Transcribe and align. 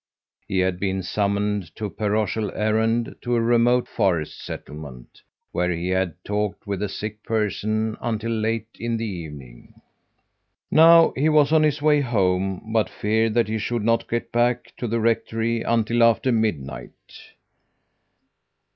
He 0.47 0.57
had 0.57 0.79
been 0.79 1.03
summoned 1.03 1.69
on 1.79 1.85
a 1.85 1.89
parochial 1.91 2.51
errand 2.55 3.15
to 3.21 3.35
a 3.35 3.39
remote 3.39 3.87
forest 3.87 4.43
settlement, 4.43 5.21
where 5.51 5.69
he 5.69 5.89
had 5.89 6.15
talked 6.23 6.65
with 6.65 6.81
a 6.81 6.89
sick 6.89 7.21
person 7.21 7.95
until 8.01 8.31
late 8.31 8.67
in 8.79 8.97
the 8.97 9.05
evening. 9.05 9.75
Now 10.71 11.13
he 11.15 11.29
was 11.29 11.51
on 11.51 11.61
his 11.61 11.83
way 11.83 12.01
home, 12.01 12.71
but 12.73 12.89
feared 12.89 13.35
that 13.35 13.47
he 13.47 13.59
should 13.59 13.83
not 13.83 14.09
get 14.09 14.31
back 14.31 14.75
to 14.77 14.87
the 14.87 14.99
rectory 14.99 15.61
until 15.61 16.01
after 16.01 16.31
midnight. 16.31 17.21